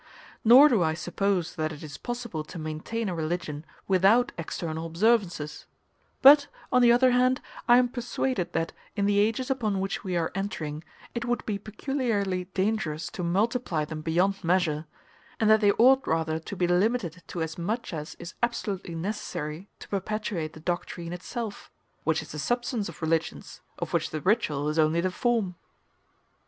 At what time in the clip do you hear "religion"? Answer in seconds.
3.13-3.63